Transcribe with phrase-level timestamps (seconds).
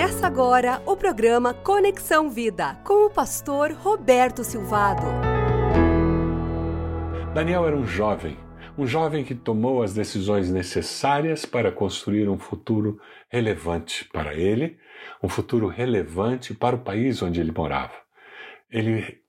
[0.00, 5.02] Começa agora o programa Conexão Vida com o pastor Roberto Silvado.
[7.34, 8.38] Daniel era um jovem,
[8.78, 14.78] um jovem que tomou as decisões necessárias para construir um futuro relevante para ele,
[15.22, 17.92] um futuro relevante para o país onde ele morava.
[18.70, 19.20] Ele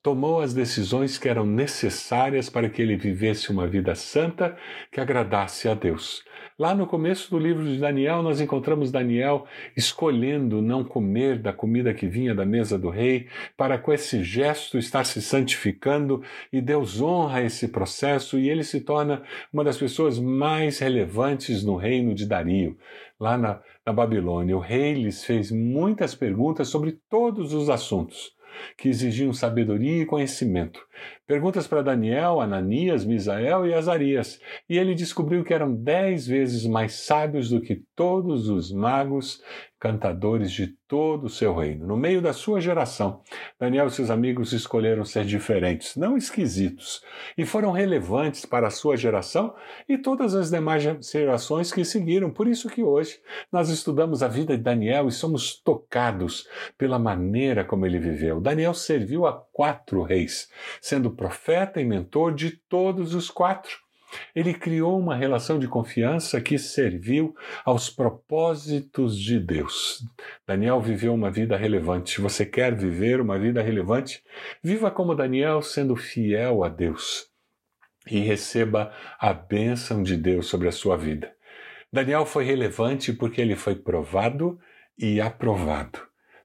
[0.00, 4.56] tomou as decisões que eram necessárias para que ele vivesse uma vida santa
[4.92, 6.22] que agradasse a Deus.
[6.56, 9.44] Lá no começo do livro de Daniel, nós encontramos Daniel
[9.76, 14.78] escolhendo não comer da comida que vinha da mesa do rei, para com esse gesto
[14.78, 20.16] estar se santificando, e Deus honra esse processo e ele se torna uma das pessoas
[20.16, 22.78] mais relevantes no reino de Dario.
[23.18, 28.32] Lá na, na Babilônia, o rei lhes fez muitas perguntas sobre todos os assuntos
[28.76, 30.80] que exigiam sabedoria e conhecimento.
[31.26, 36.94] Perguntas para Daniel, Ananias, Misael e Azarias, e ele descobriu que eram dez vezes mais
[36.94, 39.42] sábios do que todos os magos
[39.84, 41.86] cantadores de todo o seu reino.
[41.86, 43.20] No meio da sua geração,
[43.60, 47.02] Daniel e seus amigos escolheram ser diferentes, não esquisitos,
[47.36, 49.54] e foram relevantes para a sua geração
[49.86, 52.30] e todas as demais gerações que seguiram.
[52.30, 53.20] Por isso que hoje
[53.52, 56.48] nós estudamos a vida de Daniel e somos tocados
[56.78, 58.40] pela maneira como ele viveu.
[58.40, 60.48] Daniel serviu a quatro reis,
[60.84, 63.78] sendo profeta e mentor de todos os quatro.
[64.36, 70.04] Ele criou uma relação de confiança que serviu aos propósitos de Deus.
[70.46, 72.20] Daniel viveu uma vida relevante.
[72.20, 74.22] Você quer viver uma vida relevante?
[74.62, 77.30] Viva como Daniel, sendo fiel a Deus
[78.06, 81.34] e receba a bênção de Deus sobre a sua vida.
[81.90, 84.60] Daniel foi relevante porque ele foi provado
[84.98, 85.98] e aprovado.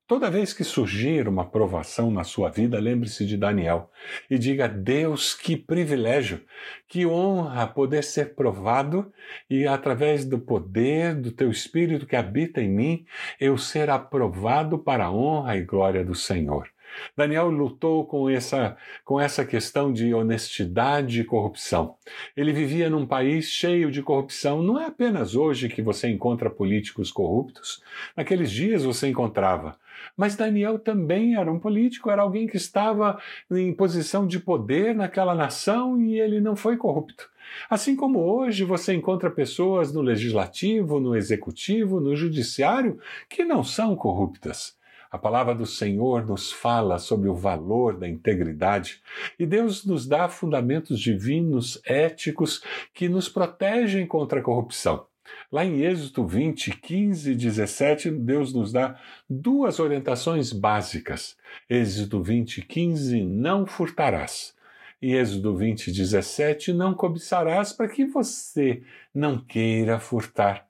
[0.09, 3.91] Toda vez que surgir uma provação na sua vida, lembre-se de Daniel
[4.27, 6.41] e diga: Deus, que privilégio,
[6.87, 9.13] que honra poder ser provado
[9.47, 13.05] e, através do poder do teu Espírito que habita em mim,
[13.39, 16.67] eu ser aprovado para a honra e glória do Senhor.
[17.15, 21.97] Daniel lutou com essa, com essa questão de honestidade e corrupção.
[22.35, 24.63] Ele vivia num país cheio de corrupção.
[24.63, 27.83] Não é apenas hoje que você encontra políticos corruptos.
[28.17, 29.77] Naqueles dias você encontrava.
[30.15, 33.19] Mas Daniel também era um político, era alguém que estava
[33.51, 37.29] em posição de poder naquela nação e ele não foi corrupto.
[37.69, 43.95] Assim como hoje você encontra pessoas no legislativo, no executivo, no judiciário que não são
[43.95, 44.77] corruptas.
[45.11, 49.01] A palavra do Senhor nos fala sobre o valor da integridade
[49.39, 55.08] e Deus nos dá fundamentos divinos, éticos, que nos protegem contra a corrupção.
[55.51, 61.35] Lá em Êxodo 20, 15 e 17, Deus nos dá duas orientações básicas.
[61.69, 64.53] Êxodo 20, 15, não furtarás.
[65.01, 70.67] E Êxodo 20, 17, não cobiçarás para que você não queira furtar.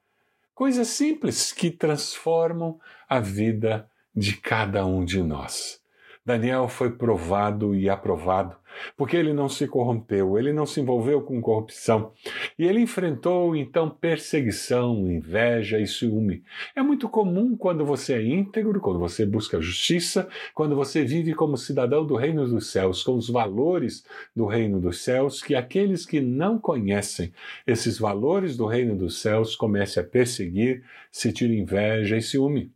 [0.53, 5.81] Coisas simples que transformam a vida de cada um de nós.
[6.26, 8.56] Daniel foi provado e aprovado,
[8.96, 12.12] porque ele não se corrompeu, ele não se envolveu com corrupção,
[12.57, 16.44] e ele enfrentou então perseguição, inveja e ciúme.
[16.75, 21.58] É muito comum quando você é íntegro, quando você busca justiça, quando você vive como
[21.58, 26.19] cidadão do reino dos céus, com os valores do reino dos céus, que aqueles que
[26.22, 27.31] não conhecem
[27.66, 32.72] esses valores do reino dos céus comecem a perseguir, sentir inveja e ciúme.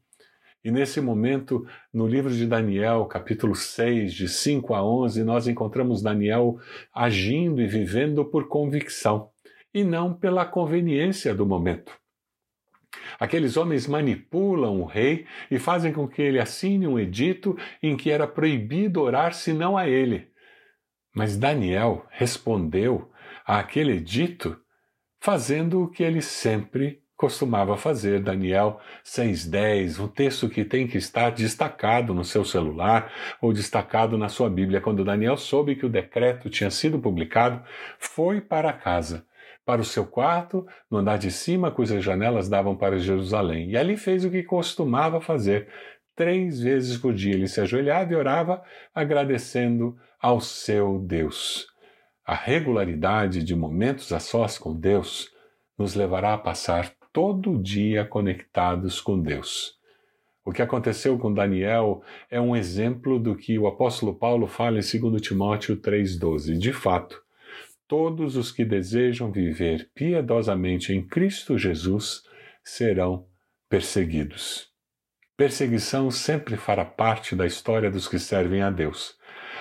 [0.64, 6.02] E nesse momento, no livro de Daniel, capítulo 6, de 5 a 11, nós encontramos
[6.02, 6.58] Daniel
[6.94, 9.30] agindo e vivendo por convicção
[9.74, 11.92] e não pela conveniência do momento.
[13.20, 18.10] Aqueles homens manipulam o rei e fazem com que ele assine um edito em que
[18.10, 20.30] era proibido orar senão a ele.
[21.14, 23.12] Mas Daniel respondeu
[23.46, 24.58] àquele edito
[25.20, 31.30] fazendo o que ele sempre costumava fazer, Daniel 6,10, um texto que tem que estar
[31.32, 34.82] destacado no seu celular ou destacado na sua Bíblia.
[34.82, 37.64] Quando Daniel soube que o decreto tinha sido publicado,
[38.00, 39.26] foi para casa,
[39.66, 43.70] para o seu quarto, no andar de cima, cujas janelas davam para Jerusalém.
[43.70, 45.70] E ali fez o que costumava fazer.
[46.16, 48.62] Três vezes por dia ele se ajoelhava e orava,
[48.94, 51.68] agradecendo ao seu Deus.
[52.26, 55.32] A regularidade de momentos a sós com Deus
[55.78, 59.78] nos levará a passar todo dia conectados com Deus.
[60.44, 65.00] O que aconteceu com Daniel é um exemplo do que o apóstolo Paulo fala em
[65.00, 66.58] 2 Timóteo 3,12.
[66.58, 67.22] De fato,
[67.88, 72.24] todos os que desejam viver piedosamente em Cristo Jesus
[72.64, 73.28] serão
[73.70, 74.70] perseguidos.
[75.38, 79.16] Perseguição sempre fará parte da história dos que servem a Deus,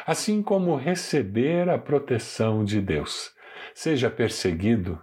[0.07, 3.31] assim como receber a proteção de Deus.
[3.75, 5.01] Seja perseguido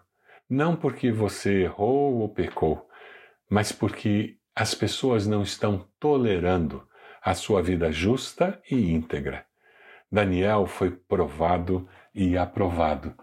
[0.50, 2.90] não porque você errou ou pecou,
[3.50, 6.88] mas porque as pessoas não estão tolerando
[7.22, 9.46] a sua vida justa e íntegra.
[10.12, 13.14] Daniel foi provado e aprovado.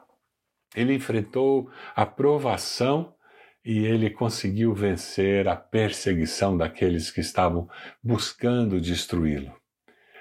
[0.74, 3.14] Ele enfrentou a provação
[3.64, 7.68] e ele conseguiu vencer a perseguição daqueles que estavam
[8.02, 9.52] buscando destruí-lo.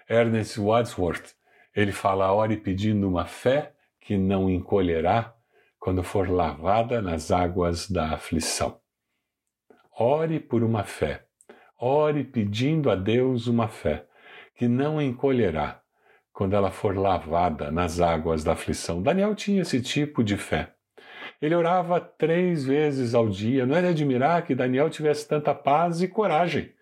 [0.09, 1.35] Ernest Wadsworth,
[1.75, 5.34] ele fala: ore pedindo uma fé que não encolherá
[5.85, 8.79] quando for lavada nas águas da aflição.
[9.95, 11.27] Ore por uma fé,
[11.79, 14.07] ore pedindo a Deus uma fé
[14.55, 15.79] que não encolherá
[16.33, 18.99] quando ela for lavada nas águas da aflição.
[18.99, 20.73] Daniel tinha esse tipo de fé.
[21.39, 23.63] Ele orava três vezes ao dia.
[23.63, 26.73] Não é de admirar que Daniel tivesse tanta paz e coragem.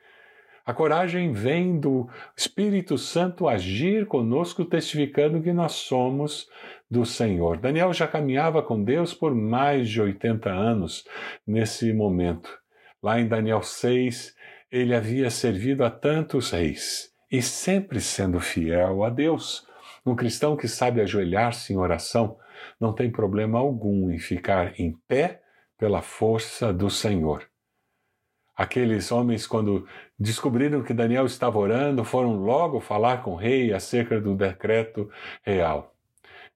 [0.65, 2.07] A coragem vem do
[2.37, 6.47] Espírito Santo agir conosco, testificando que nós somos
[6.93, 7.57] do Senhor.
[7.57, 11.03] Daniel já caminhava com Deus por mais de 80 anos
[11.45, 12.55] nesse momento.
[13.01, 14.35] Lá em Daniel 6,
[14.71, 19.65] ele havia servido a tantos reis e sempre sendo fiel a Deus.
[20.05, 22.37] Um cristão que sabe ajoelhar-se em oração
[22.79, 25.41] não tem problema algum em ficar em pé
[25.79, 27.43] pela força do Senhor.
[28.55, 29.87] Aqueles homens, quando
[30.17, 35.09] descobriram que Daniel estava orando, foram logo falar com o rei acerca do decreto
[35.41, 35.92] real.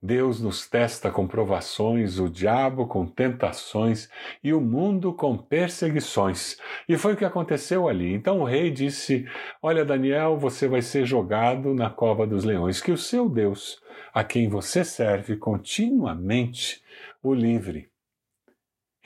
[0.02, 4.08] Deus nos testa com provações, o diabo com tentações
[4.44, 6.58] e o mundo com perseguições.
[6.88, 8.14] E foi o que aconteceu ali.
[8.14, 9.28] Então o rei disse:
[9.62, 13.82] Olha, Daniel, você vai ser jogado na cova dos leões, que o seu Deus,
[14.14, 16.82] a quem você serve continuamente,
[17.24, 17.90] o livre.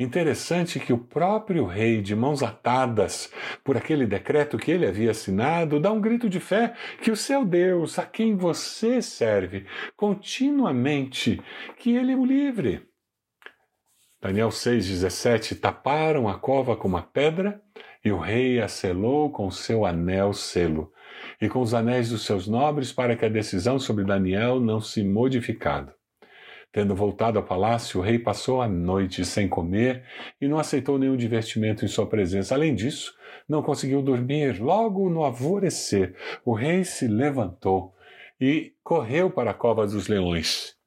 [0.01, 3.31] Interessante que o próprio rei, de mãos atadas
[3.63, 7.45] por aquele decreto que ele havia assinado, dá um grito de fé que o seu
[7.45, 11.39] Deus, a quem você serve continuamente,
[11.77, 12.81] que ele o livre.
[14.19, 17.61] Daniel 6,17 Taparam a cova com uma pedra
[18.03, 20.91] e o rei a selou com seu anel selo
[21.39, 25.03] e com os anéis dos seus nobres para que a decisão sobre Daniel não se
[25.03, 25.93] modificado.
[26.71, 30.03] Tendo voltado ao palácio, o rei passou a noite sem comer
[30.39, 32.55] e não aceitou nenhum divertimento em sua presença.
[32.55, 33.13] Além disso,
[33.47, 34.61] não conseguiu dormir.
[34.61, 36.15] Logo no alvorecer,
[36.45, 37.93] o rei se levantou
[38.39, 40.80] e correu para a cova dos leões.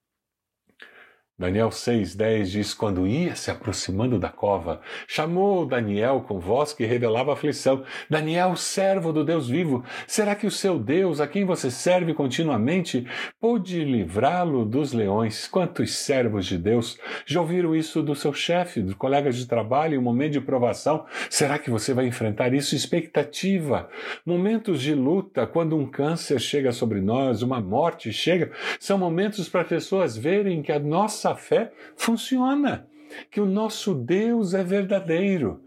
[1.37, 7.33] Daniel 6,10 diz: Quando ia se aproximando da cova, chamou Daniel com voz que revelava
[7.33, 12.15] aflição: Daniel, servo do Deus vivo, será que o seu Deus, a quem você serve
[12.15, 13.05] continuamente,
[13.41, 15.49] pôde livrá-lo dos leões?
[15.49, 16.97] Quantos servos de Deus
[17.27, 21.05] já ouviram isso do seu chefe, dos colegas de trabalho, em um momento de provação?
[21.29, 22.77] Será que você vai enfrentar isso?
[22.77, 23.89] Expectativa.
[24.25, 29.65] Momentos de luta, quando um câncer chega sobre nós, uma morte chega, são momentos para
[29.65, 32.87] pessoas verem que a nossa nossa fé funciona,
[33.31, 35.63] que o nosso Deus é verdadeiro.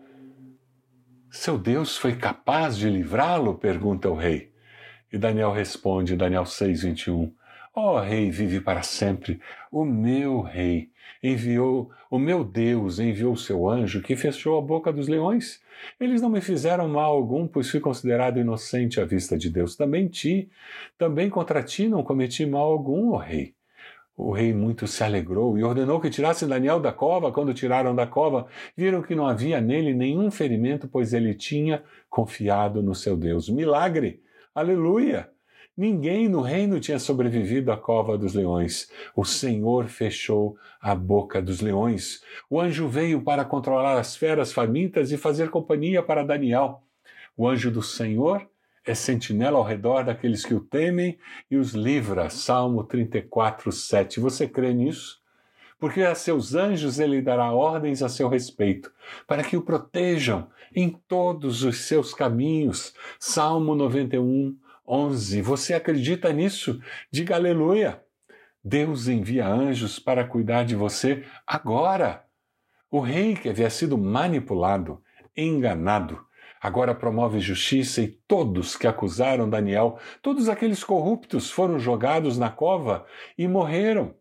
[1.31, 3.55] Seu Deus foi capaz de livrá-lo?
[3.55, 4.51] pergunta o rei.
[5.11, 7.33] E Daniel responde, Daniel 6, 21.
[7.73, 9.39] Ó oh, rei, vive para sempre.
[9.71, 10.89] O meu rei
[11.23, 15.61] enviou, o meu Deus enviou o seu anjo que fechou a boca dos leões.
[15.99, 19.75] Eles não me fizeram mal algum, pois fui considerado inocente à vista de Deus.
[19.75, 20.49] Também ti,
[20.97, 23.56] também contra ti não cometi mal algum, ó oh, rei.
[24.17, 27.31] O rei muito se alegrou e ordenou que tirassem Daniel da cova.
[27.31, 32.81] Quando tiraram da cova, viram que não havia nele nenhum ferimento, pois ele tinha confiado
[32.81, 33.47] no seu Deus.
[33.47, 34.19] Milagre!
[34.55, 35.29] Aleluia!
[35.77, 38.89] Ninguém no reino tinha sobrevivido à cova dos leões.
[39.15, 42.23] O Senhor fechou a boca dos leões.
[42.49, 46.81] O anjo veio para controlar as feras famintas e fazer companhia para Daniel.
[47.37, 48.49] O anjo do Senhor
[48.87, 51.19] é sentinela ao redor daqueles que o temem
[51.51, 52.29] e os livra.
[52.29, 54.19] Salmo 34, 7.
[54.19, 55.19] Você crê nisso?
[55.77, 58.91] Porque a seus anjos ele dará ordens a seu respeito,
[59.27, 62.93] para que o protejam em todos os seus caminhos.
[63.19, 65.41] Salmo 91, 11.
[65.41, 66.79] Você acredita nisso?
[67.11, 68.01] Diga aleluia.
[68.63, 72.25] Deus envia anjos para cuidar de você agora.
[72.89, 75.03] O rei que havia sido manipulado,
[75.35, 76.25] enganado,
[76.67, 83.05] agora promove justiça e todos que acusaram Daniel, todos aqueles corruptos foram jogados na cova
[83.37, 84.13] e morreram.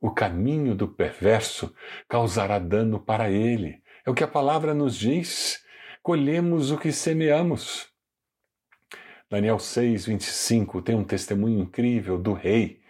[0.00, 1.72] O caminho do perverso
[2.08, 3.80] causará dano para ele.
[4.04, 5.62] É o que a palavra nos diz.
[6.02, 7.86] Colhemos o que semeamos.
[9.30, 12.81] Daniel 6, 25 tem um testemunho incrível do rei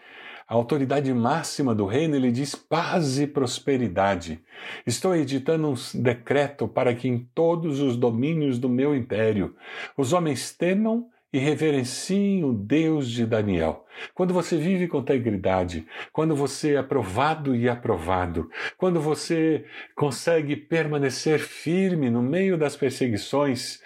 [0.52, 4.38] a autoridade máxima do reino, ele diz paz e prosperidade.
[4.86, 9.56] Estou editando um decreto para que em todos os domínios do meu império
[9.96, 13.86] os homens temam e reverenciem o Deus de Daniel.
[14.12, 19.64] Quando você vive com integridade, quando você é aprovado e aprovado, quando você
[19.96, 23.80] consegue permanecer firme no meio das perseguições,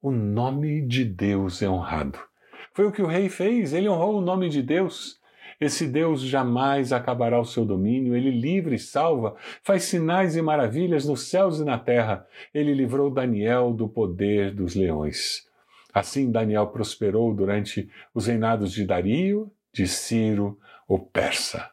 [0.00, 2.16] o nome de Deus é honrado.
[2.72, 5.20] Foi o que o rei fez, ele honrou o nome de Deus.
[5.62, 11.06] Esse Deus jamais acabará o seu domínio, ele livra e salva, faz sinais e maravilhas
[11.06, 12.26] nos céus e na terra.
[12.52, 15.46] Ele livrou Daniel do poder dos leões.
[15.94, 21.70] Assim, Daniel prosperou durante os reinados de Dario, de Ciro, o persa.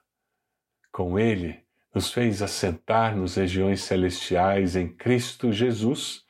[0.91, 1.57] Com ele,
[1.91, 6.23] nos fez assentar nas regiões celestiais em Cristo Jesus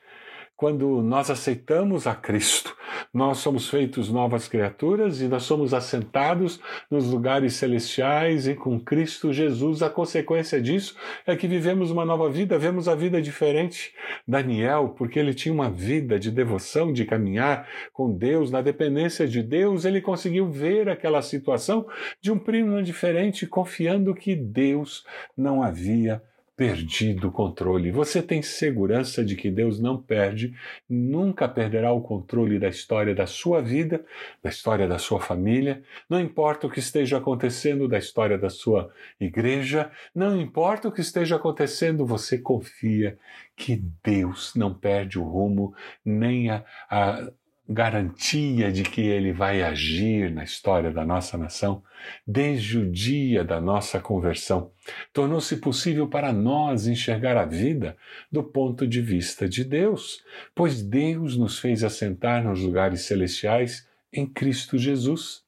[0.60, 2.76] quando nós aceitamos a Cristo,
[3.14, 9.32] nós somos feitos novas criaturas e nós somos assentados nos lugares celestiais e com Cristo
[9.32, 9.80] Jesus.
[9.80, 10.94] A consequência disso
[11.26, 13.94] é que vivemos uma nova vida, vemos a vida diferente.
[14.28, 19.42] Daniel, porque ele tinha uma vida de devoção, de caminhar com Deus, na dependência de
[19.42, 21.86] Deus, ele conseguiu ver aquela situação
[22.20, 26.22] de um primo diferente, confiando que Deus não havia
[26.60, 27.90] perdido o controle.
[27.90, 30.54] Você tem segurança de que Deus não perde,
[30.86, 34.04] nunca perderá o controle da história da sua vida,
[34.42, 38.92] da história da sua família, não importa o que esteja acontecendo da história da sua
[39.18, 43.16] igreja, não importa o que esteja acontecendo, você confia
[43.56, 45.74] que Deus não perde o rumo,
[46.04, 47.32] nem a, a
[47.72, 51.84] garantia de que ele vai agir na história da nossa nação
[52.26, 54.72] desde o dia da nossa conversão.
[55.12, 57.96] Tornou-se possível para nós enxergar a vida
[58.30, 64.26] do ponto de vista de Deus, pois Deus nos fez assentar nos lugares celestiais em
[64.26, 65.44] Cristo Jesus.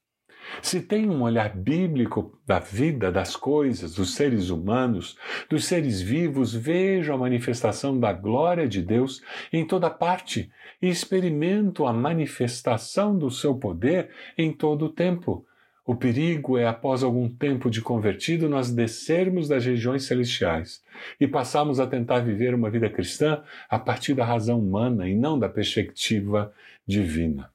[0.61, 5.16] Se tem um olhar bíblico da vida, das coisas, dos seres humanos,
[5.49, 9.22] dos seres vivos, vejo a manifestação da glória de Deus
[9.52, 15.46] em toda parte e experimento a manifestação do seu poder em todo o tempo.
[15.84, 20.80] O perigo é, após algum tempo de convertido, nós descermos das regiões celestiais
[21.20, 25.37] e passarmos a tentar viver uma vida cristã a partir da razão humana e não
[25.37, 26.52] da perspectiva
[26.87, 27.50] divina.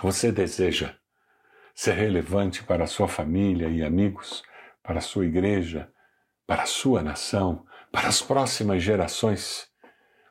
[0.00, 0.94] Você deseja
[1.76, 4.42] ser relevante para a sua família e amigos,
[4.82, 5.90] para a sua igreja,
[6.46, 9.68] para a sua nação, para as próximas gerações.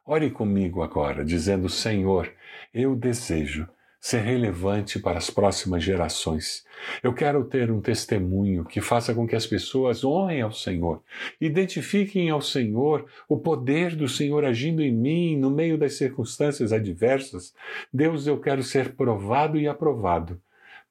[0.04, 2.34] Ore comigo agora, dizendo: Senhor,
[2.74, 3.70] eu desejo
[4.02, 6.66] ser relevante para as próximas gerações.
[7.04, 11.04] Eu quero ter um testemunho que faça com que as pessoas honrem ao Senhor,
[11.40, 17.54] identifiquem ao Senhor o poder do Senhor agindo em mim no meio das circunstâncias adversas.
[17.94, 20.42] Deus, eu quero ser provado e aprovado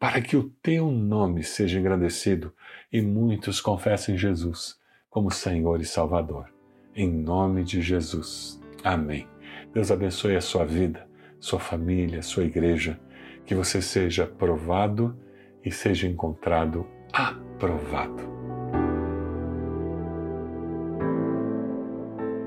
[0.05, 2.53] para que o teu nome seja engrandecido
[2.93, 6.53] e muitos confessem Jesus como Senhor e Salvador.
[6.95, 8.61] Em nome de Jesus.
[8.85, 9.27] Amém.
[9.73, 11.09] Deus abençoe a sua vida,
[11.41, 13.01] sua família, sua igreja,
[13.47, 15.19] que você seja provado
[15.65, 18.34] e seja encontrado aprovado.